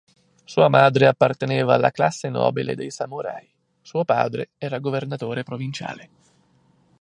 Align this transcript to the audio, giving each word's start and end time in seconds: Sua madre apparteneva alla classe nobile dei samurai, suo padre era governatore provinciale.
Sua 0.45 0.67
madre 0.67 1.05
apparteneva 1.05 1.75
alla 1.75 1.91
classe 1.91 2.27
nobile 2.27 2.73
dei 2.73 2.89
samurai, 2.89 3.47
suo 3.83 4.03
padre 4.03 4.49
era 4.57 4.79
governatore 4.79 5.43
provinciale. 5.43 6.09